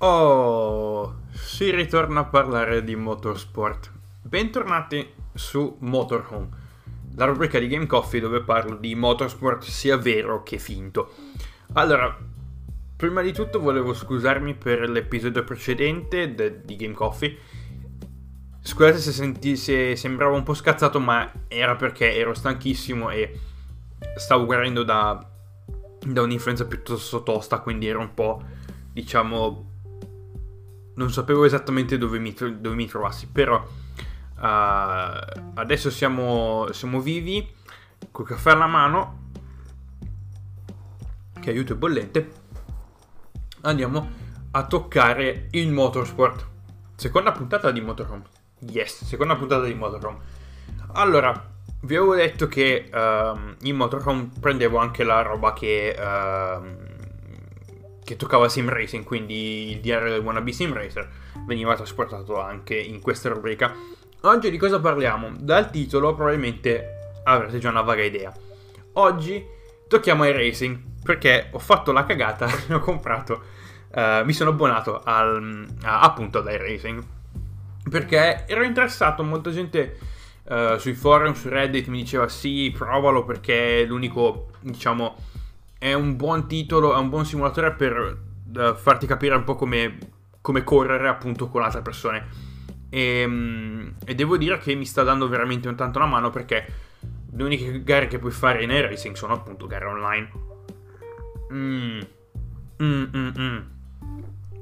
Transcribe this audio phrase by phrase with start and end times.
[0.00, 3.90] Oh, si ritorna a parlare di motorsport.
[4.22, 6.48] Bentornati su Motorhome,
[7.16, 11.12] la rubrica di Game Coffee dove parlo di motorsport sia vero che finto.
[11.72, 12.16] Allora,
[12.94, 17.36] prima di tutto volevo scusarmi per l'episodio precedente de- di Game Coffee.
[18.60, 23.36] Scusate se, senti- se sembrava un po' scazzato, ma era perché ero stanchissimo e
[24.14, 25.28] stavo guardando da,
[26.06, 28.40] da un'influenza piuttosto tosta, quindi ero un po',
[28.92, 29.67] diciamo,
[30.98, 34.40] non sapevo esattamente dove mi, dove mi trovassi, però uh,
[35.54, 37.54] adesso siamo, siamo vivi,
[38.10, 39.30] col caffè alla mano,
[41.40, 42.30] che aiuto è bollente,
[43.60, 44.10] andiamo
[44.50, 46.46] a toccare il motorsport.
[46.96, 48.24] Seconda puntata di Motorhome.
[48.58, 50.18] Yes, seconda puntata di Motorhome.
[50.94, 51.32] Allora,
[51.82, 55.94] vi avevo detto che uh, in Motorhome prendevo anche la roba che...
[55.96, 56.87] Uh,
[58.08, 61.06] che toccava Sim Racing, quindi il diario del wannabe Sim Racer,
[61.44, 63.74] veniva trasportato anche in questa rubrica.
[64.22, 65.34] Oggi di cosa parliamo?
[65.38, 68.32] Dal titolo probabilmente avrete già una vaga idea.
[68.94, 69.44] Oggi
[69.86, 73.42] tocchiamo ai racing perché ho fatto la cagata ho comprato,
[73.94, 77.04] uh, mi sono abbonato al, a, appunto ad iRacing
[77.90, 79.98] perché ero interessato, molta gente
[80.44, 85.14] uh, sui forum, su Reddit mi diceva sì, provalo perché è l'unico, diciamo,
[85.78, 88.18] è un buon titolo, è un buon simulatore per
[88.52, 89.98] uh, farti capire un po' come,
[90.40, 92.26] come, correre appunto con altre persone.
[92.90, 96.66] E, um, e, devo dire che mi sta dando veramente un tanto una mano perché
[97.30, 100.30] le uniche gare che puoi fare in racing sono appunto gare online.
[101.52, 102.00] Mmm.
[102.82, 103.58] Mm, mm, mm.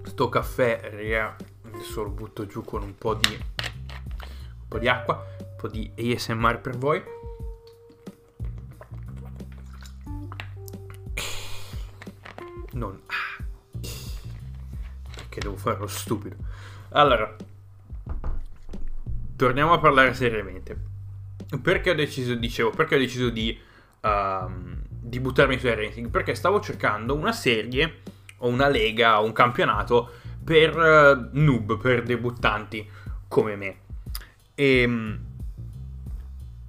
[0.04, 5.24] Sto caffè, raga, adesso lo butto giù con un po' di, un po' di acqua,
[5.38, 7.15] un po' di ASMR per voi.
[12.76, 13.00] Non...
[15.14, 16.36] Perché devo fare lo stupido.
[16.90, 17.34] Allora,
[19.36, 20.94] torniamo a parlare seriamente.
[21.62, 23.58] Perché ho deciso, dicevo, perché ho deciso di,
[24.00, 24.50] uh,
[24.88, 26.10] di buttarmi sui racing?
[26.10, 28.02] Perché stavo cercando una serie
[28.38, 30.10] o una lega o un campionato
[30.44, 32.88] per uh, noob, per debuttanti
[33.28, 33.78] come me.
[34.54, 35.20] E ehm,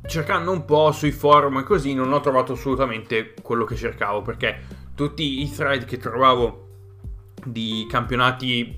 [0.07, 4.85] cercando un po' sui forum e così non ho trovato assolutamente quello che cercavo perché
[4.97, 6.69] tutti i thread che trovavo
[7.46, 8.75] di campionati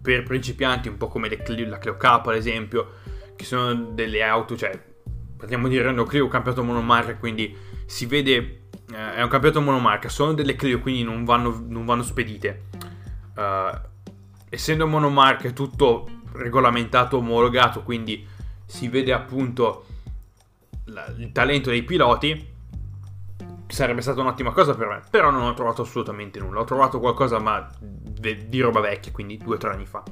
[0.00, 2.92] per principianti, un po' come le, la Clio K ad esempio,
[3.34, 4.80] che sono delle auto, cioè
[5.36, 7.52] potremmo dire Renault Clio campionato monomarca, quindi
[7.84, 8.36] si vede,
[8.92, 12.66] eh, è un campionato monomarca, sono delle Clio, quindi non vanno, non vanno spedite.
[13.34, 13.76] Uh,
[14.48, 18.24] essendo monomarca è tutto regolamentato, omologato, quindi
[18.64, 19.84] si vede appunto
[20.84, 22.54] la, il talento dei piloti
[23.66, 26.60] sarebbe stata un'ottima cosa per me, però non ho trovato assolutamente nulla.
[26.60, 30.02] Ho trovato qualcosa, ma di roba vecchia, quindi due o tre anni fa.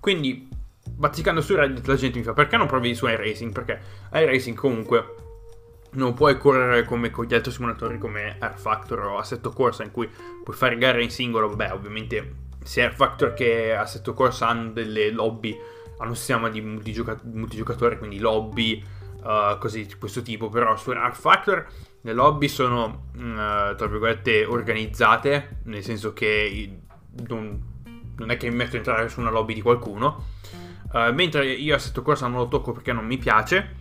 [0.00, 0.48] Quindi,
[0.88, 3.52] bazzicando su Reddit, la gente mi fa: perché non provi su iRacing?
[3.52, 3.80] Perché
[4.12, 5.14] iRacing comunque
[5.90, 9.90] non puoi correre come con gli altri simulatori come Air Factor o Assetto Corsa, in
[9.90, 10.08] cui
[10.44, 11.48] puoi fare gare in singolo.
[11.48, 15.58] Vabbè, ovviamente, sia Air Factor che Assetto Corsa hanno delle lobby,
[15.98, 18.96] hanno un sistema di multigioca- multigiocatore, quindi lobby.
[19.22, 21.66] Uh, così di questo tipo, però su Air Factor
[22.02, 26.78] le lobby sono, uh, tra virgolette, organizzate, nel senso che
[27.26, 27.60] non,
[28.16, 30.26] non, è che mi metto a entrare su una lobby di qualcuno,
[30.92, 33.74] uh, mentre io Assetto Corsa non lo tocco perché non mi piace,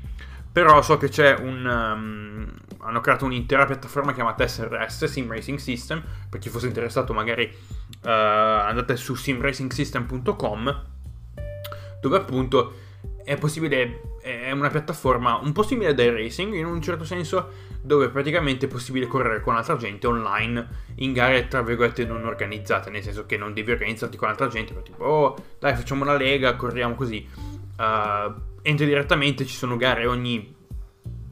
[0.51, 1.65] però so che c'è un...
[1.65, 7.43] Um, hanno creato un'intera piattaforma chiamata SRS, Sim Racing System, per chi fosse interessato magari
[7.43, 10.85] uh, andate su simracingsystem.com,
[12.01, 12.73] dove appunto
[13.23, 17.49] è possibile, è una piattaforma un po' simile ad iRacing in un certo senso,
[17.81, 22.89] dove praticamente è possibile correre con altra gente online in gare tra virgolette non organizzate,
[22.89, 26.55] nel senso che non devi organizzarti con altra gente, tipo, oh dai facciamo una lega,
[26.55, 27.25] corriamo così.
[27.77, 30.53] Uh, entri direttamente, ci sono gare ogni,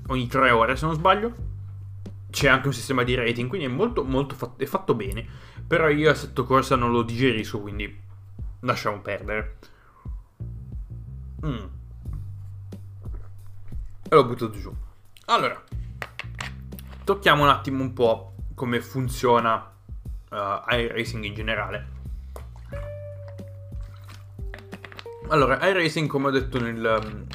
[0.07, 1.53] ogni tre ore se non sbaglio.
[2.29, 5.25] C'è anche un sistema di rating, quindi è molto molto fatto, è fatto bene.
[5.67, 8.02] Però io assetto corsa non lo digerisco, quindi
[8.61, 9.58] lasciamo perdere.
[11.46, 11.84] Mm
[14.07, 14.73] e l'ho buttato giù.
[15.25, 15.61] Allora,
[17.03, 19.73] tocchiamo un attimo un po' come funziona
[20.29, 20.35] uh,
[20.69, 21.93] iRacing in generale.
[25.29, 27.25] Allora, iRacing, come ho detto nel,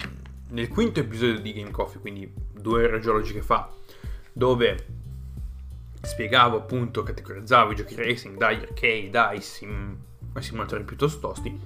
[0.49, 3.69] nel quinto episodio di Game Coffee, quindi due ore geologiche fa,
[4.33, 4.87] dove
[6.01, 9.99] spiegavo appunto, categorizzavo i giochi racing dagli arcade, dai sim,
[10.39, 11.61] simulatori piuttosto tosti,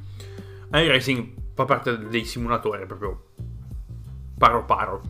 [0.73, 3.33] iRacing fa parte dei simulatori proprio
[4.45, 5.03] paro paro.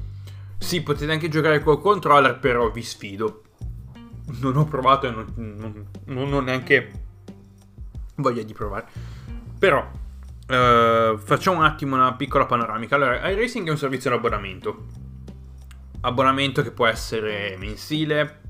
[0.58, 3.42] Sì, potete anche giocare col controller, però vi sfido.
[4.40, 6.92] Non ho provato e non, non, non ho neanche
[8.16, 8.86] voglia di provare.
[9.58, 9.84] Però,
[10.46, 12.94] eh, facciamo un attimo una piccola panoramica.
[12.94, 14.86] Allora, iRacing è un servizio di abbonamento.
[16.02, 18.40] Abbonamento che può essere mensile,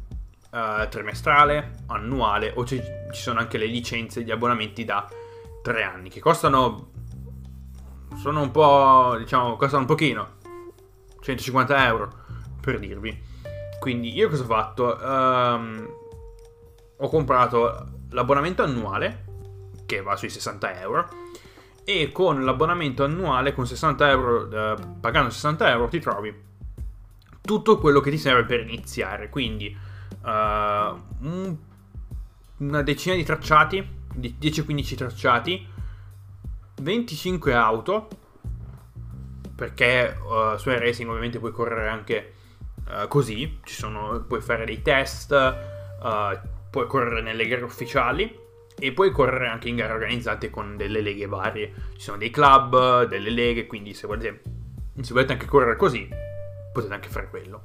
[0.51, 2.83] eh, trimestrale, annuale o ci,
[3.13, 5.09] sono anche le licenze di abbonamenti da
[5.63, 6.91] tre anni che costano
[8.17, 10.34] sono un po' diciamo costano un pochino
[11.25, 12.12] 150 euro
[12.61, 13.19] per dirvi.
[13.81, 14.99] Quindi io cosa ho fatto?
[15.03, 15.88] Um,
[16.99, 19.25] ho comprato l'abbonamento annuale
[19.87, 21.09] che va sui 60 euro
[21.85, 26.43] e con l'abbonamento annuale con 60 euro eh, pagando 60 euro ti trovi
[27.43, 29.29] tutto quello che ti serve per iniziare.
[29.29, 29.76] Quindi
[30.23, 31.56] uh, un,
[32.59, 33.87] una decina di tracciati,
[34.19, 35.67] 10-15 tracciati,
[36.81, 38.09] 25 auto,
[39.55, 42.33] perché uh, su iRacing ovviamente puoi correre anche
[42.89, 46.39] uh, così, sono, puoi fare dei test, uh,
[46.71, 48.43] puoi correre nelle gare ufficiali
[48.77, 51.73] e puoi correre anche in gare organizzate con delle leghe varie.
[51.95, 54.43] Ci sono dei club, delle leghe, quindi se volete,
[55.01, 56.09] se volete anche correre così,
[56.73, 57.65] potete anche fare quello.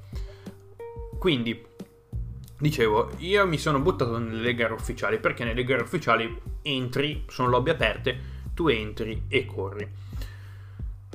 [1.18, 1.68] Quindi
[2.62, 7.70] Dicevo, io mi sono buttato nelle gare ufficiali perché nelle gare ufficiali entri, sono lobby
[7.70, 8.20] aperte,
[8.54, 9.90] tu entri e corri.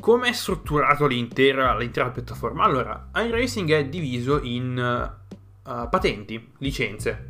[0.04, 2.62] Come è strutturato l'intera, l'intera piattaforma?
[2.62, 7.28] Allora, iRacing è diviso in uh, patenti, licenze.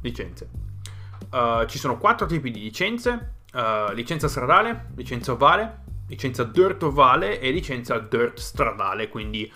[0.00, 0.48] Licenze.
[1.30, 7.38] Uh, ci sono quattro tipi di licenze: uh, licenza stradale, licenza ovale, licenza dirt ovale
[7.38, 9.48] e licenza dirt stradale, quindi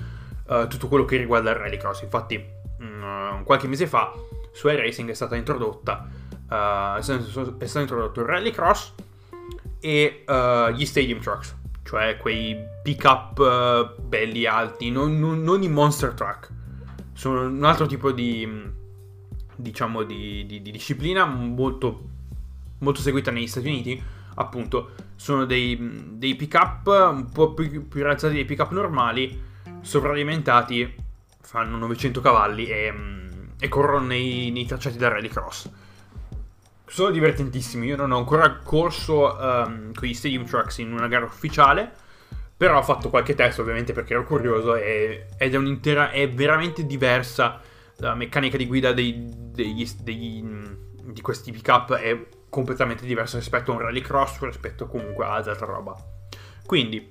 [0.69, 2.03] tutto quello che riguarda il rallycross.
[2.03, 4.13] Infatti, uh, qualche mese fa
[4.53, 6.09] su iRacing è stata introdotta
[6.49, 8.95] uh, è stato introdotto il rallycross
[9.81, 11.57] e uh, gli stadium trucks
[11.89, 16.51] cioè quei pick up belli alti non, non, non, i monster truck
[17.15, 18.47] sono un altro tipo di
[19.57, 22.09] diciamo di, di, di disciplina molto,
[22.81, 24.03] molto seguita negli Stati Uniti
[24.35, 29.41] appunto sono dei, dei pick up un po' più, più rialzati dei pick up normali
[29.81, 30.95] sovralimentati
[31.41, 33.29] fanno 900 cavalli e, mm,
[33.61, 35.71] e corrono nei, nei, tracciati da rallycross.
[36.89, 41.27] Sono divertentissimi, io non ho ancora corso um, con gli Stadium Trucks in una gara
[41.27, 41.93] ufficiale,
[42.57, 47.61] però ho fatto qualche test ovviamente perché ero curioso e, ed è è veramente diversa
[47.99, 50.43] la meccanica di guida dei, degli, degli,
[51.05, 51.95] di questi pick up.
[51.95, 55.95] È completamente diversa rispetto a un rallycross, rispetto comunque ad altra roba.
[56.65, 57.07] Quindi,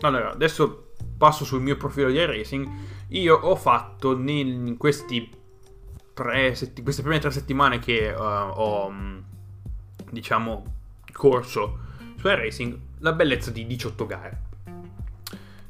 [0.00, 2.68] allora, adesso passo sul mio profilo di iRacing,
[3.08, 4.14] io ho fatto
[4.66, 5.40] in questi
[6.14, 9.18] tre, setti, queste prime tre settimane che uh, ho, mm,
[10.10, 10.74] diciamo,
[11.12, 11.78] corso
[12.16, 14.50] su iRacing, la bellezza di 18 gare.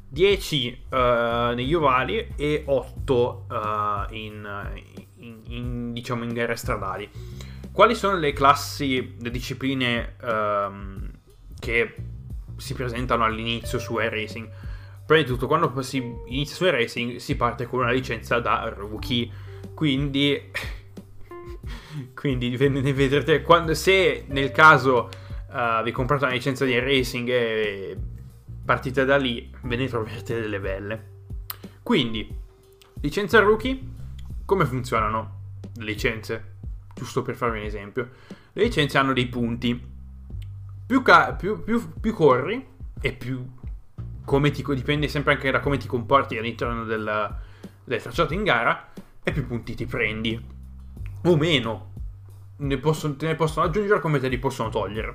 [0.09, 0.95] 10 uh,
[1.55, 4.83] negli ovali e 8 uh, in,
[5.15, 7.09] in, in, diciamo, in gare stradali.
[7.71, 11.09] Quali sono le classi, le discipline um,
[11.59, 11.95] che
[12.57, 14.47] si presentano all'inizio su iRacing?
[15.05, 15.97] Prima di tutto, quando si
[16.27, 19.29] inizia su racing si parte con una licenza da rookie.
[19.73, 20.51] Quindi,
[22.13, 25.09] quindi vedrete quando, se nel caso
[25.49, 27.97] uh, vi comprate una licenza di racing e
[28.63, 31.11] partite da lì, ve ne troverete delle belle.
[31.81, 32.27] Quindi,
[33.01, 33.79] licenza rookie,
[34.45, 35.41] come funzionano
[35.75, 36.51] le licenze?
[36.95, 38.09] Giusto per farvi un esempio.
[38.53, 39.91] Le licenze hanno dei punti.
[40.85, 42.65] Più, ca- più, più, più corri
[43.01, 43.45] e più
[44.25, 47.35] come ti, dipende sempre anche da come ti comporti all'interno del,
[47.83, 48.91] del tracciato in gara,
[49.23, 50.39] e più punti ti prendi.
[51.23, 51.91] O meno.
[52.57, 55.13] Ne possono, te ne possono aggiungere come te li possono togliere.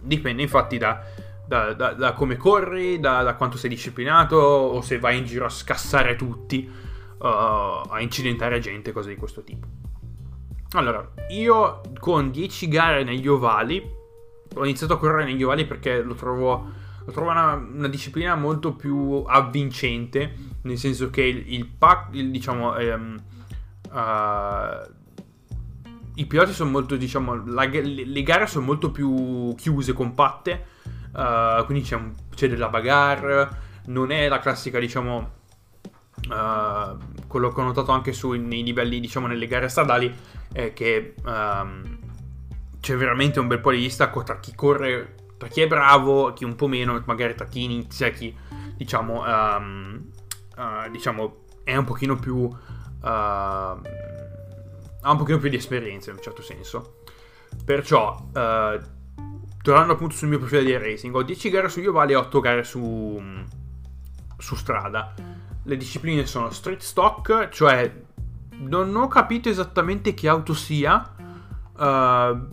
[0.00, 1.02] Dipende infatti da,
[1.46, 5.50] da, da, da come corri, da, quanto sei disciplinato, o se vai in giro a
[5.50, 9.66] scassare tutti, uh, a incidentare gente, cose di questo tipo.
[10.72, 13.82] Allora, io con 10 gare negli ovali,
[14.54, 18.72] ho iniziato a correre negli ovali perché lo trovo lo trovo una, una, disciplina molto
[18.74, 23.22] più avvincente, nel senso che il, il pack, il, diciamo, ehm,
[23.94, 24.92] uh,
[26.16, 30.66] i piloti sono molto, diciamo, la, le, le, gare sono molto più chiuse, compatte,
[31.12, 35.30] uh, quindi c'è, un, c'è, della bagarre, non è la classica, diciamo,
[36.28, 36.96] uh,
[37.26, 40.14] quello che ho notato anche nei livelli, diciamo, nelle gare stradali,
[40.52, 41.98] è che um,
[42.80, 46.44] c'è veramente un bel po' di distacco tra chi corre tra chi è bravo, chi
[46.44, 48.34] un po' meno, magari tra chi inizia, chi
[48.76, 50.10] diciamo, um,
[50.56, 52.48] uh, diciamo è un pochino più...
[53.04, 53.80] Uh,
[55.02, 57.00] ha un pochino più di esperienza in un certo senso.
[57.62, 58.80] Perciò, uh,
[59.62, 62.64] tornando appunto sul mio profilo di racing, ho 10 gare sugli ovali e 8 gare
[62.64, 63.22] su,
[64.38, 65.14] su strada.
[65.62, 67.92] Le discipline sono street stock, cioè
[68.56, 71.14] non ho capito esattamente che auto sia.
[71.76, 72.48] Uh,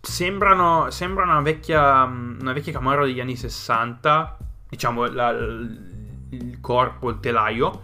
[0.00, 4.38] sembrano, sembra una vecchia, una vecchia Camaro degli anni 60,
[4.70, 7.82] diciamo la, il corpo, il telaio,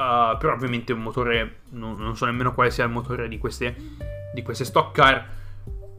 [0.00, 3.76] uh, però ovviamente un motore, non, non, so nemmeno quale sia il motore di queste,
[4.32, 5.28] di queste stock car,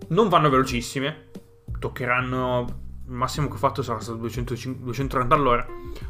[0.10, 1.30] non vanno velocissime,
[1.78, 5.66] toccheranno il massimo che ho fatto sarà stato 205, 230 all'ora,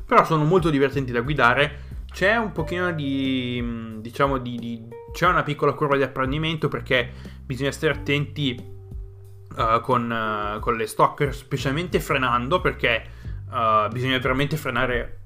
[0.06, 1.90] però sono molto divertenti da guidare.
[2.12, 7.10] C'è un pochino di, diciamo, di, di c'è una piccola curva di apprendimento perché
[7.46, 8.80] bisogna stare attenti
[9.52, 13.04] Uh, con, uh, con, le stocker, specialmente frenando, perché
[13.92, 15.21] bisogna veramente frenare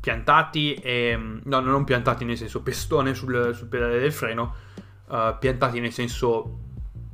[0.00, 1.18] piantati e...
[1.44, 4.54] no, non piantati nel senso pestone sul, sul pedale del freno,
[5.38, 6.58] piantati nel senso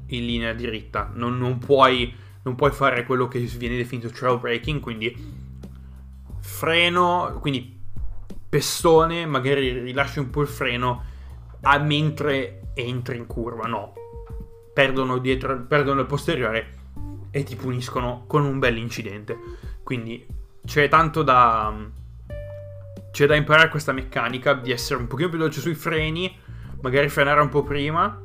[0.06, 1.10] in linea diritta.
[1.14, 5.14] Non, non, puoi, non puoi fare quello che viene definito trail braking, quindi
[6.38, 7.78] freno, quindi
[8.48, 11.14] pestone, magari rilasci un po' il freno
[11.80, 13.94] mentre entri in curva, no,
[14.72, 16.74] perdono dietro, perdono il posteriore
[17.30, 19.36] e ti puniscono con un bel incidente.
[19.82, 20.24] Quindi
[20.64, 21.74] c'è tanto da.
[23.16, 26.36] C'è da imparare questa meccanica di essere un pochino più veloce sui freni,
[26.82, 28.20] magari frenare un po' prima,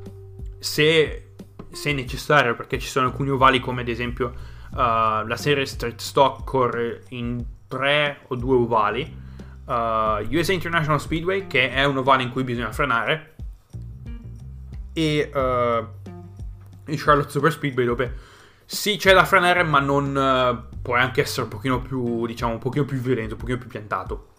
[0.58, 1.32] se,
[1.70, 4.34] se necessario, perché ci sono alcuni ovali come ad esempio
[4.72, 9.16] uh, la serie Street Stock corre in tre o due ovali.
[9.64, 13.36] Uh, USA International Speedway, che è un ovale in cui bisogna frenare,
[14.92, 16.10] e uh,
[16.90, 18.14] in Charlotte Super Speedway dove
[18.66, 22.58] sì c'è da frenare ma non uh, puoi anche essere un pochino più diciamo un
[22.58, 24.32] pochino più violento un pochino più piantato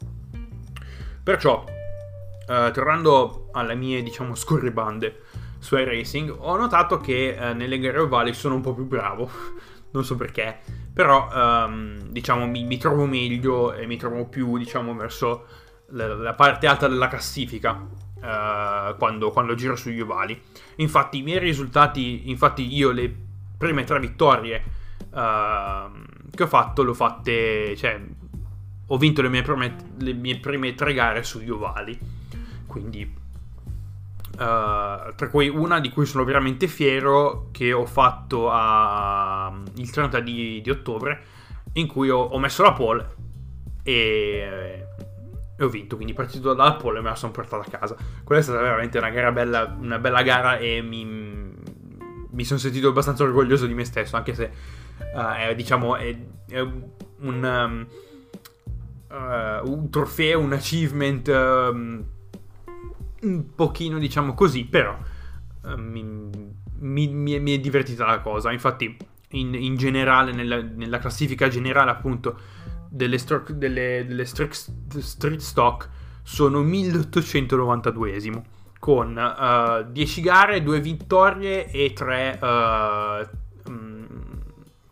[1.24, 5.22] perciò uh, tornando alle mie diciamo scorribande
[5.60, 9.30] su iRacing ho notato che uh, nelle gare ovali sono un po' più bravo
[9.92, 10.60] non so perché
[10.94, 15.46] però um, diciamo mi, mi, trovo meglio e mi trovo più diciamo verso
[15.94, 17.72] la, la parte alta della classifica
[18.24, 20.39] uh, quando, quando, giro sugli ovali.
[20.77, 23.13] Infatti, i miei risultati, infatti, io le
[23.58, 24.63] prime tre vittorie
[25.12, 25.92] uh,
[26.34, 28.01] che ho fatto, le ho fatte, cioè,
[28.88, 31.98] ho vinto le mie, prime, le mie prime tre gare sugli ovali.
[32.68, 39.90] Quindi, uh, tra cui una di cui sono veramente fiero, che ho fatto a, il
[39.90, 41.24] 30 di, di ottobre,
[41.74, 43.16] in cui ho, ho messo la pole
[43.84, 44.84] e
[45.56, 47.96] e ho vinto, quindi partito dalla pole e me la sono portata a casa.
[48.24, 52.88] Quella è stata veramente una gara bella, una bella gara e mi, mi sono sentito
[52.88, 54.52] abbastanza orgoglioso di me stesso, anche se
[55.13, 56.16] uh, è, diciamo, è,
[56.50, 57.88] è un, um,
[59.13, 62.03] uh, un, trofeo, un achievement um,
[63.22, 64.98] un pochino, diciamo così, però
[65.63, 66.03] uh, mi,
[66.79, 68.51] mi, mi, è divertita la cosa.
[68.51, 68.98] Infatti,
[69.29, 72.38] in, in generale, nella, nella classifica generale, appunto
[72.89, 75.89] delle, stro- delle, delle street, street stock
[76.24, 78.43] sono 1892esimo
[78.79, 84.08] con uh, 10 gare, 2 vittorie e 3, uh, um,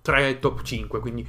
[0.02, 1.28] 3 top 5, quindi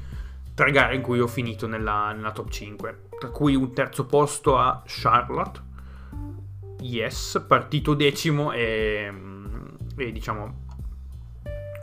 [0.63, 4.57] 3 gare in cui ho finito nella, nella, top 5, tra cui un terzo posto
[4.57, 5.61] a Charlotte,
[6.79, 9.13] yes, partito decimo e,
[9.97, 10.61] e diciamo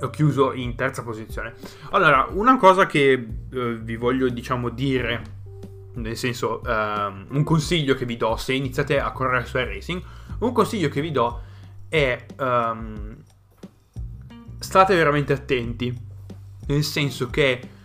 [0.01, 1.55] ho chiuso in terza posizione.
[1.89, 3.11] Allora, una cosa che
[3.51, 5.23] eh, vi voglio, diciamo, dire,
[5.95, 10.01] nel senso, um, un consiglio che vi do se iniziate a correre su racing,
[10.39, 11.41] un consiglio che vi do
[11.89, 13.17] è um,
[14.57, 15.93] state veramente attenti,
[16.67, 17.77] nel senso che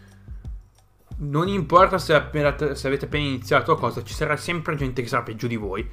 [1.24, 5.08] non importa se, appena, se avete appena iniziato o cosa, ci sarà sempre gente che
[5.08, 5.88] sarà peggio di voi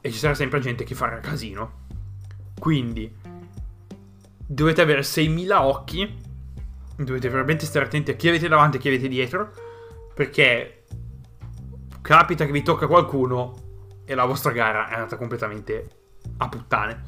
[0.00, 1.86] e ci sarà sempre gente che farà casino.
[2.58, 3.12] Quindi
[4.46, 6.16] dovete avere 6.000 occhi,
[6.96, 9.50] dovete veramente stare attenti a chi avete davanti e chi avete dietro,
[10.14, 10.84] perché
[12.00, 13.68] capita che vi tocca qualcuno
[14.04, 15.88] e la vostra gara è andata completamente
[16.38, 17.02] a puttane.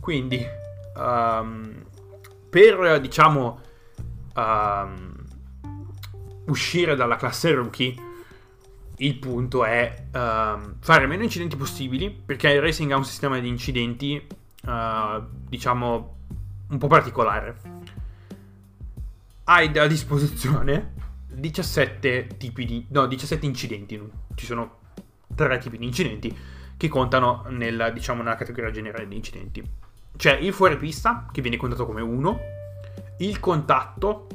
[0.00, 0.44] Quindi,
[0.96, 1.84] um,
[2.48, 3.60] per diciamo
[4.34, 5.09] um,
[6.50, 7.94] uscire dalla classe rookie,
[8.96, 13.48] il punto è um, fare meno incidenti possibili, perché il racing ha un sistema di
[13.48, 14.26] incidenti,
[14.64, 16.16] uh, diciamo,
[16.68, 17.78] un po' particolare.
[19.44, 20.92] Hai a disposizione
[21.28, 22.86] 17 tipi di...
[22.90, 24.00] no, 17 incidenti.
[24.34, 24.78] Ci sono
[25.34, 26.36] tre tipi di incidenti
[26.76, 29.62] che contano nella, diciamo, nella categoria generale di incidenti.
[30.16, 32.40] C'è il fuoripista, che viene contato come 1,
[33.18, 34.26] il contatto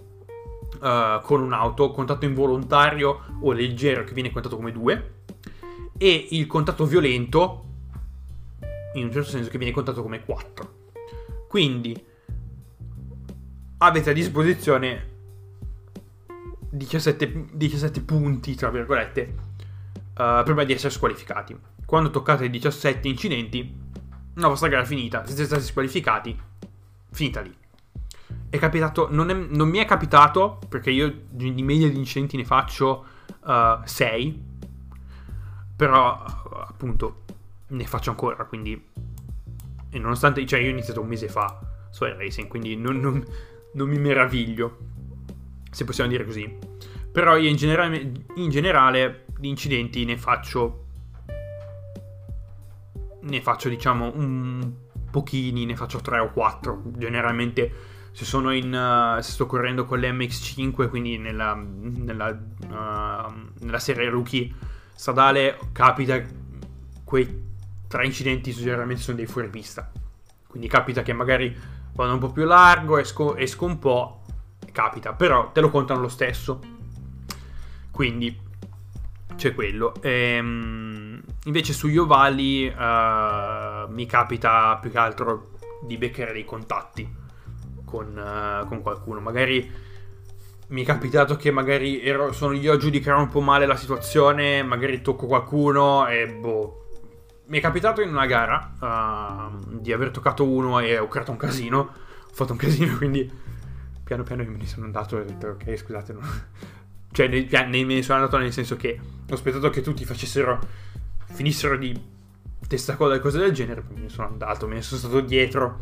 [0.80, 5.14] uh, con un'auto, contatto involontario o leggero, che viene contato come 2,
[5.98, 7.64] e il contatto violento,
[8.94, 10.74] in un certo senso, che viene contato come 4.
[11.48, 12.06] Quindi
[13.78, 15.14] avete a disposizione
[16.70, 19.36] 17, 17 punti, tra virgolette,
[20.18, 21.58] uh, prima di essere squalificati.
[21.86, 23.84] Quando toccate i 17 incidenti,
[24.36, 25.26] la vostra gara è finita.
[25.26, 26.38] Se siete stati squalificati,
[27.12, 27.56] finita lì.
[28.50, 32.46] È capitato, non, è, non, mi è capitato, perché io di media di incidenti ne
[32.46, 33.06] faccio
[33.84, 36.24] 6, uh, però
[36.68, 37.24] appunto
[37.68, 38.94] ne faccio ancora, quindi...
[39.90, 41.60] E nonostante, cioè io ho iniziato un mese fa
[41.90, 43.24] su iRacing, quindi non, non,
[43.74, 44.78] non mi meraviglio,
[45.72, 46.58] se possiamo dire così.
[47.12, 50.84] Però io in generale, in generale di incidenti ne faccio
[53.26, 54.72] ne faccio diciamo un
[55.12, 56.82] pochini, ne faccio 3 o 4.
[56.98, 57.72] Generalmente
[58.16, 64.08] se sono in uh, se sto correndo con l'MX5, quindi nella, nella, uh, nella serie
[64.08, 64.50] rookie
[64.96, 66.22] stradale capita
[67.04, 67.44] quei
[67.90, 69.92] tre incidenti generalmente sono dei fuoripista.
[70.48, 71.54] Quindi capita che magari
[71.92, 74.22] vado un po' più largo, esco, esco un po',
[74.72, 76.62] capita, però te lo contano lo stesso.
[77.92, 78.40] Quindi
[79.36, 79.94] c'è quello.
[80.00, 85.50] Ehm, invece sugli ovali uh, mi capita più che altro
[85.86, 87.24] di beccare dei contatti
[87.86, 89.20] con, uh, con qualcuno.
[89.20, 89.72] Magari
[90.68, 94.64] mi è capitato che magari ero, sono io a giudicare un po' male la situazione,
[94.64, 96.82] magari tocco qualcuno e boh.
[97.48, 101.38] Mi è capitato in una gara uh, di aver toccato uno e ho creato un
[101.38, 101.80] casino.
[101.80, 103.32] Ho fatto un casino, quindi
[104.04, 106.14] piano piano me ne sono andato e ho detto ok scusate.
[106.14, 106.20] No.
[107.12, 109.00] cioè ne, me ne sono andato nel senso che
[109.30, 110.60] ho aspettato che tutti facessero,
[111.26, 112.14] finissero di
[112.68, 115.20] testa coda e cose del genere, poi me ne sono andato, me ne sono stato
[115.22, 115.82] dietro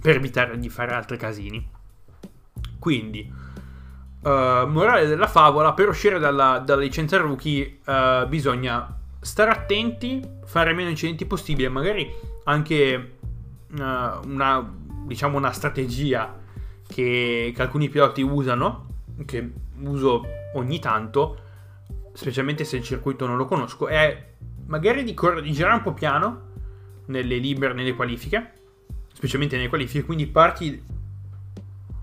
[0.00, 1.68] per evitare di fare altri casini.
[2.78, 3.32] Quindi,
[4.22, 10.72] uh, morale della favola, per uscire dalla, dalla licenza rookie uh, bisogna stare attenti, fare
[10.72, 12.08] meno incidenti possibile, magari
[12.44, 13.16] anche
[13.70, 14.72] uh, una,
[15.04, 16.38] diciamo, una strategia
[16.86, 18.86] che, che alcuni piloti usano,
[19.24, 20.22] che uso
[20.54, 21.40] ogni tanto,
[22.12, 24.34] specialmente se il circuito non lo conosco, è
[24.66, 26.44] magari di, cor- di girare un po' piano
[27.06, 28.52] nelle libere, nelle qualifiche,
[29.16, 30.84] specialmente nelle qualifiche, quindi parti,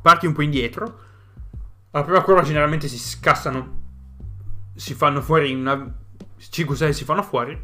[0.02, 0.99] parti un po' indietro.
[1.91, 3.82] Alla prima curva generalmente si scassano,
[4.73, 5.95] si fanno fuori in una
[6.39, 7.56] 5-6 si fanno fuori,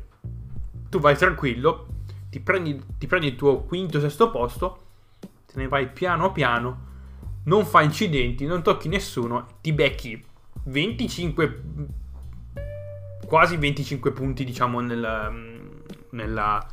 [0.88, 1.88] tu vai tranquillo,
[2.30, 4.86] ti prendi, ti prendi il tuo quinto sesto posto,
[5.20, 6.88] te ne vai piano piano,
[7.46, 10.24] non fai incidenti, non tocchi nessuno, ti becchi
[10.66, 11.64] 25
[13.26, 15.32] quasi 25 punti diciamo nella,
[16.12, 16.66] nella,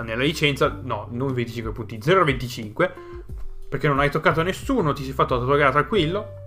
[0.00, 2.92] nella licenza no non 25 punti 0,25
[3.68, 6.40] perché non hai toccato nessuno ti sei fatto la tua gara tranquillo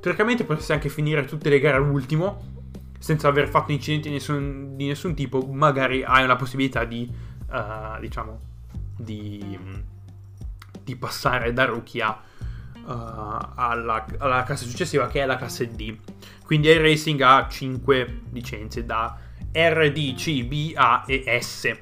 [0.00, 2.52] teoricamente potresti anche finire tutte le gare all'ultimo
[2.98, 7.10] senza aver fatto incidenti di nessun, di nessun tipo magari hai una possibilità di
[7.50, 8.40] uh, diciamo
[8.96, 9.58] di,
[10.82, 12.22] di passare da rookie a
[12.84, 15.96] uh, alla, alla, classe successiva che è la classe D.
[16.44, 19.18] Quindi il racing ha 5 licenze da
[19.52, 21.76] R, D, C, B, A e S.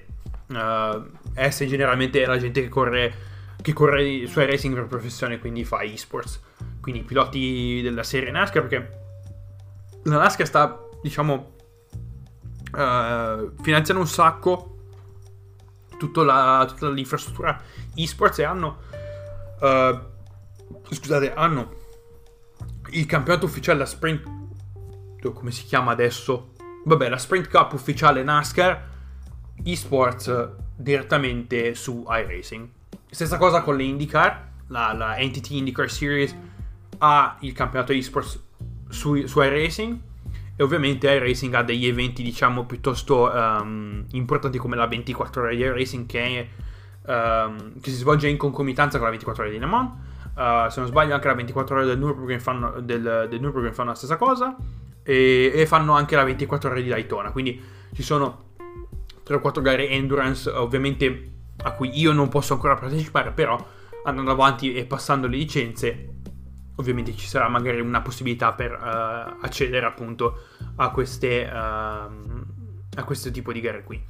[0.54, 3.14] Uh, S generalmente è la gente che corre,
[3.60, 6.40] che corre su racing per professione, quindi fa esports.
[6.80, 9.00] Quindi i piloti della serie NASCAR, perché
[10.04, 11.54] la NASCAR sta, diciamo,
[12.72, 14.68] uh, finanziando un sacco
[15.96, 17.60] tutta, la, tutta l'infrastruttura
[17.94, 18.78] esports e hanno
[19.60, 20.10] uh,
[20.94, 21.80] scusate, hanno
[22.90, 24.22] il campionato ufficiale, la Sprint,
[25.32, 26.52] come si chiama adesso?
[26.84, 28.90] Vabbè, la Sprint Cup ufficiale NASCAR,
[29.64, 32.68] esports direttamente su iRacing.
[33.10, 36.36] Stessa cosa con le IndyCar, la, la Entity IndyCar Series
[36.98, 38.40] ha il campionato esports
[38.88, 39.98] su, su iRacing
[40.56, 45.62] e ovviamente iRacing ha degli eventi diciamo piuttosto um, importanti come la 24 ore di
[45.62, 46.48] iRacing che,
[47.06, 49.90] um, che si svolge in concomitanza con la 24 ore di Le Mans
[50.34, 53.90] Uh, se non sbaglio anche la 24 ore del Nürburgring fanno, del, del Nürburgring fanno
[53.90, 54.56] la stessa cosa
[55.02, 58.51] e, e, fanno anche la 24 ore di Daytona quindi ci sono
[59.22, 61.30] 3 o 4 gare endurance ovviamente
[61.64, 63.56] a cui io non posso ancora partecipare però
[64.04, 66.08] andando avanti e passando le licenze
[66.76, 71.56] ovviamente ci sarà magari una possibilità per uh, accedere appunto a queste uh,
[72.94, 74.02] a questo tipo di gare qui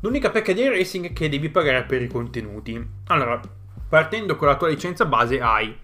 [0.00, 3.40] l'unica pecca di racing è che devi pagare per i contenuti allora
[3.90, 5.76] partendo con la tua licenza base hai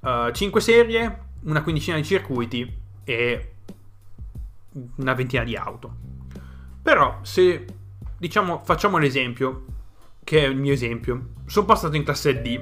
[0.00, 3.52] uh, eh, 5 serie, una quindicina di circuiti e
[4.96, 5.96] una ventina di auto.
[6.82, 7.64] Però se
[8.18, 9.64] diciamo facciamo l'esempio,
[10.24, 12.60] che è il mio esempio, sono passato in classe D.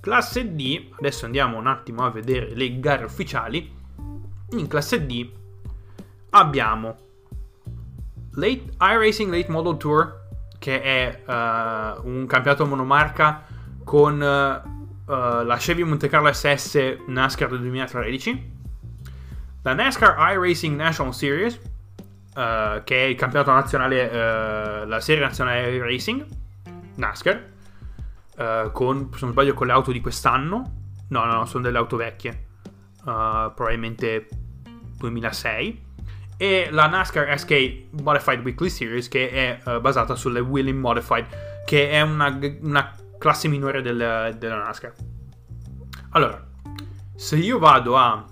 [0.00, 3.76] Classe D, adesso andiamo un attimo a vedere le gare ufficiali.
[4.50, 5.30] In classe D
[6.30, 6.96] abbiamo
[8.32, 10.26] Late iRacing Late Model Tour,
[10.58, 13.44] che è uh, un campionato monomarca
[13.84, 18.52] con uh, la Chevy Monte Carlo SS NASCAR del 2013,
[19.62, 21.58] la NASCAR iRacing National Series,
[22.38, 26.24] uh, che è il campionato nazionale, uh, la serie nazionale racing,
[26.94, 27.44] NASCAR,
[28.36, 30.72] uh, con, se non sbaglio, con le auto di quest'anno.
[31.08, 32.46] No, no, no sono delle auto vecchie.
[33.02, 34.28] Probabilmente
[34.98, 35.86] 2006.
[36.36, 41.26] E la NASCAR SK Modified Weekly Series che è basata sulle Wheeling Modified,
[41.64, 44.92] che è una, una classe minore del, della NASCAR.
[46.10, 46.46] Allora,
[47.16, 48.24] se io vado a...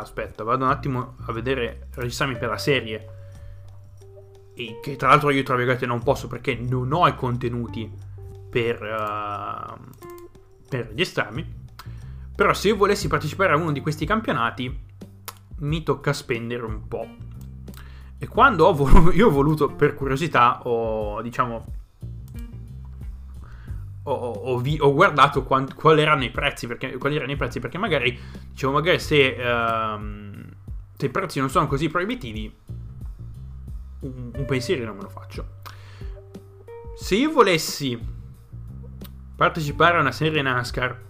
[0.00, 3.08] aspetta, vado un attimo a vedere, registrarmi per la serie.
[4.54, 7.90] E che tra l'altro io tra virgolette non posso perché non ho i contenuti
[8.50, 9.78] per, uh,
[10.68, 11.62] per registrarmi.
[12.34, 14.92] Però se io volessi partecipare a uno di questi campionati
[15.58, 17.06] mi tocca spendere un po'.
[18.18, 21.64] E quando ho, vol- io ho voluto, per curiosità, ho, diciamo,
[24.04, 27.60] ho, ho, vi- ho guardato quant- quali erano i prezzi, perché, quali erano i prezzi,
[27.60, 28.18] perché magari,
[28.50, 30.46] diciamo, magari se, uh,
[30.96, 32.54] se i prezzi non sono così proibitivi,
[34.00, 35.46] un, un pensiero non me lo faccio.
[36.96, 37.98] Se io volessi
[39.36, 41.02] partecipare a una serie NASCAR,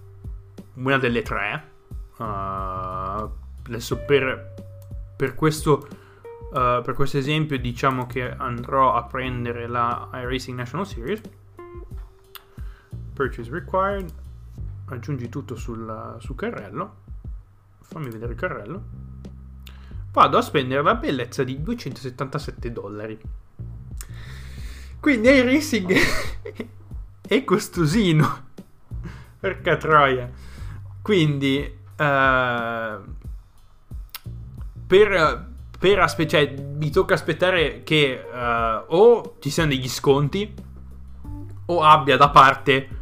[0.75, 1.71] una delle tre,
[2.19, 3.31] uh,
[3.67, 4.55] adesso per,
[5.17, 5.87] per questo
[6.53, 11.21] uh, per questo esempio diciamo che andrò a prendere la iRacing National Series
[13.14, 14.12] purchase required
[14.87, 17.03] aggiungi tutto sul, sul carrello
[17.81, 19.12] fammi vedere il carrello
[20.14, 23.20] vado a spendere la bellezza di 277 dollari.
[25.00, 25.92] Quindi iRacing
[27.27, 28.42] è costosino
[29.40, 30.31] porca troia.
[31.03, 33.03] Quindi uh,
[34.87, 35.48] per,
[35.79, 40.55] per aspe- cioè, mi tocca aspettare che uh, o ci siano degli sconti
[41.66, 42.94] o abbia da parte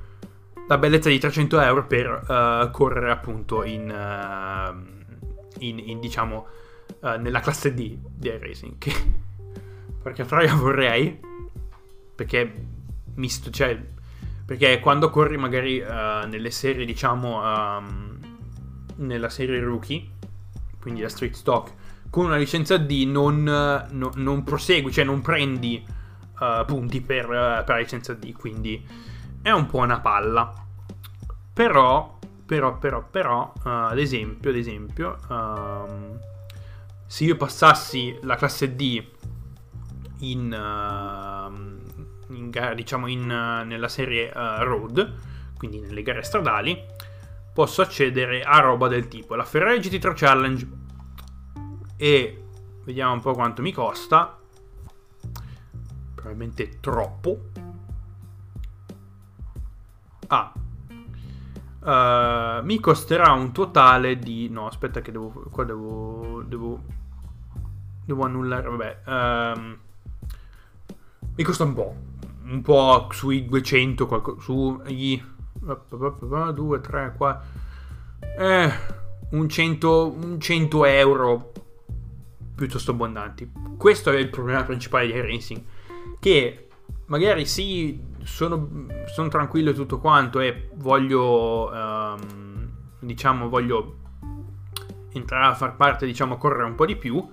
[0.72, 6.46] la bellezza di 300 euro per uh, correre appunto in, uh, in, in diciamo
[7.18, 8.92] nella classe D di iRacing che
[10.02, 11.18] perché troia vorrei
[12.14, 12.64] perché
[13.14, 13.76] misto cioè
[14.44, 18.18] perché quando corri magari nelle serie diciamo um,
[18.96, 20.10] nella serie rookie
[20.82, 21.72] quindi la street stock,
[22.10, 25.82] con una licenza D non, no, non prosegui, cioè non prendi
[26.40, 28.84] uh, punti per, uh, per, la licenza D, quindi
[29.40, 30.52] è un po' una palla.
[31.52, 36.18] Però, però, però, però, uh, ad esempio, ad esempio, um,
[37.06, 39.04] se io passassi la classe D
[40.20, 40.50] in,
[42.28, 45.14] in diciamo in, nella serie Road,
[45.58, 46.80] quindi nelle gare stradali,
[47.52, 50.68] posso accedere a roba del tipo la Ferrari GT3 Challenge.
[51.96, 52.44] E
[52.84, 54.38] vediamo un po' quanto mi costa.
[56.14, 57.50] Probabilmente troppo.
[60.28, 60.52] Ah
[61.82, 66.80] uh, mi costerà un totale di no aspetta che devo qua devo devo
[68.04, 69.78] devo annullare vabbè um,
[71.34, 71.94] mi costa un po'
[72.44, 75.22] un po' sui 200 qualcosa sugli
[75.62, 77.46] 2, 3, 4.
[78.38, 78.72] Eh,
[79.30, 81.52] un 100, un 100 euro
[82.54, 83.50] piuttosto abbondanti.
[83.76, 85.62] Questo è il problema principale di iRacing.
[86.18, 86.68] Che
[87.12, 92.70] magari sì, sono, sono tranquillo e tutto quanto e voglio, um,
[93.00, 93.98] diciamo, voglio
[95.12, 97.30] entrare a far parte, diciamo, correre un po' di più.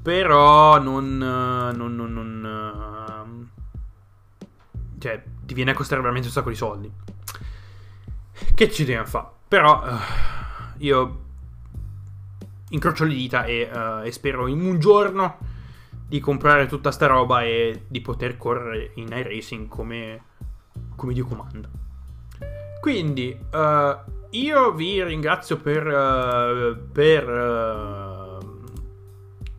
[0.00, 3.50] Però non, non, non, non
[4.98, 6.90] cioè, ti viene a costare veramente un sacco di soldi.
[8.54, 9.28] Che ci dobbiamo fare?
[9.46, 9.98] Però uh,
[10.78, 11.22] io
[12.70, 15.36] incrocio le dita e, uh, e, spero in un giorno
[16.06, 20.22] di comprare tutta sta roba e di poter correre in iRacing come,
[20.96, 21.68] come Dio comanda.
[22.80, 23.96] Quindi uh,
[24.30, 25.84] io vi ringrazio per,
[26.92, 27.24] per,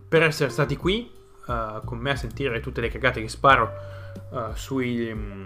[0.07, 1.11] per, essere stati qui
[1.45, 3.71] con me a sentire tutte le cagate che sparo
[4.53, 5.45] sui um,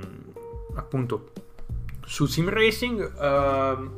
[0.75, 1.31] appunto
[2.09, 2.99] su Sim Racing.
[2.99, 3.91] Uh,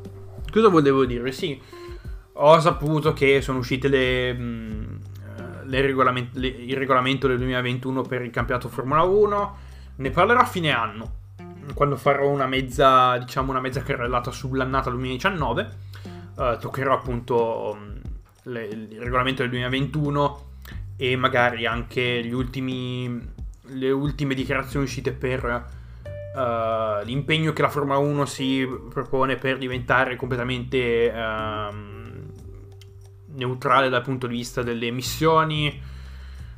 [0.52, 1.32] cosa volevo dire?
[1.32, 1.60] Sì,
[2.34, 4.91] ho saputo che sono uscite le, le
[5.80, 9.58] regolament- le, il regolamento del 2021 per il campionato Formula 1.
[9.96, 11.12] Ne parlerò a fine anno,
[11.74, 15.70] quando farò una mezza, diciamo, una mezza carrellata sull'annata 2019.
[16.36, 18.02] Uh, eh, toccherò appunto um,
[18.44, 20.50] le, il regolamento del 2021
[20.98, 23.34] e magari anche ultimi,
[23.68, 25.44] le ultime dichiarazioni uscite per
[26.36, 32.01] uh, l'impegno che la Formula 1 si propone per diventare completamente uh,
[33.34, 35.82] neutrale dal punto di vista delle emissioni,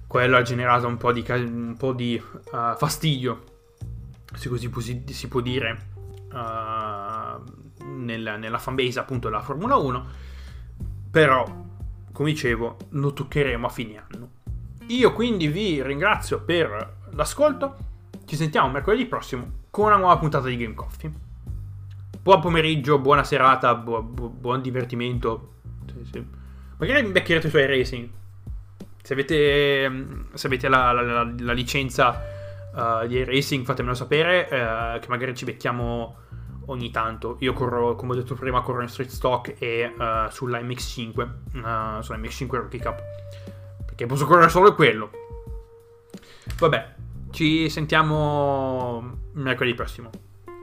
[0.07, 3.43] quello ha generato un po' di, un po di uh, fastidio,
[4.33, 5.91] se così si può dire,
[7.85, 10.05] nella, nella fanbase appunto della Formula 1,
[11.11, 11.45] però,
[12.11, 14.29] come dicevo, lo toccheremo a fine anno.
[14.87, 17.91] Io quindi vi ringrazio per l'ascolto
[18.25, 21.11] ci sentiamo mercoledì prossimo con una nuova puntata di Game Coffee.
[22.21, 25.53] Buon pomeriggio, buona serata, bu- bu- buon divertimento.
[25.85, 26.25] Sì, sì.
[26.77, 28.09] Magari beccherete su iRacing.
[29.01, 29.91] Se avete,
[30.33, 32.21] se avete la, la, la, la licenza
[32.73, 36.17] uh, di iRacing fatemelo sapere, uh, che magari ci becchiamo
[36.67, 37.37] ogni tanto.
[37.39, 42.01] Io corro, come ho detto prima, corro in Street Stock e uh, sulla MX5, uh,
[42.01, 43.01] sulla MX5 Rookie Cup.
[43.85, 45.09] Perché posso correre solo quello.
[46.57, 46.95] Vabbè,
[47.31, 50.09] ci sentiamo mercoledì prossimo.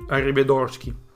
[0.09, 1.09] Arrivederci.